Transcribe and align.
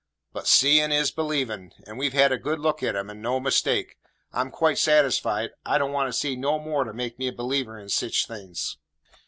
But 0.33 0.47
seein' 0.47 0.91
is 0.91 1.11
believin'; 1.11 1.73
and 1.85 1.95
we've 1.95 2.11
had 2.13 2.31
a 2.31 2.39
good 2.39 2.57
look 2.57 2.81
at 2.81 2.95
him, 2.95 3.07
and 3.07 3.21
no 3.21 3.39
mistake. 3.39 3.99
I'm 4.33 4.49
quite 4.49 4.79
satisfied; 4.79 5.51
I 5.63 5.77
don't 5.77 5.91
want 5.91 6.11
to 6.11 6.19
see 6.19 6.35
no 6.35 6.57
more 6.57 6.85
to 6.85 6.91
make 6.91 7.19
me 7.19 7.27
a 7.27 7.31
believer 7.31 7.77
in 7.77 7.87
sich 7.89 8.25
things." 8.25 8.77